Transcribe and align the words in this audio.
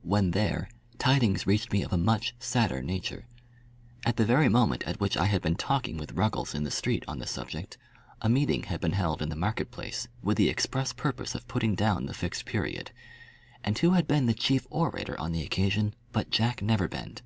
When 0.00 0.30
there, 0.30 0.70
tidings 0.96 1.46
reached 1.46 1.70
me 1.70 1.82
of 1.82 1.92
a 1.92 1.98
much 1.98 2.34
sadder 2.38 2.80
nature. 2.80 3.26
At 4.06 4.16
the 4.16 4.24
very 4.24 4.48
moment 4.48 4.82
at 4.84 4.98
which 5.00 5.18
I 5.18 5.26
had 5.26 5.42
been 5.42 5.56
talking 5.56 5.98
with 5.98 6.12
Ruggles 6.14 6.54
in 6.54 6.64
the 6.64 6.70
street 6.70 7.04
on 7.06 7.18
the 7.18 7.26
subject, 7.26 7.76
a 8.22 8.28
meeting 8.30 8.62
had 8.62 8.80
been 8.80 8.92
held 8.92 9.20
in 9.20 9.28
the 9.28 9.36
market 9.36 9.70
place 9.70 10.08
with 10.22 10.38
the 10.38 10.48
express 10.48 10.94
purpose 10.94 11.34
of 11.34 11.46
putting 11.46 11.74
down 11.74 12.06
the 12.06 12.14
Fixed 12.14 12.46
Period; 12.46 12.90
and 13.62 13.76
who 13.78 13.90
had 13.90 14.08
been 14.08 14.24
the 14.24 14.32
chief 14.32 14.66
orator 14.70 15.20
on 15.20 15.32
the 15.32 15.42
occasion 15.44 15.92
but 16.10 16.30
Jack 16.30 16.62
Neverbend! 16.62 17.20